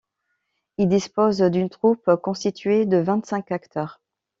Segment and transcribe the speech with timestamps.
[0.79, 4.01] Il dispose d'une troupe constituée de vingt-cinq acteurs.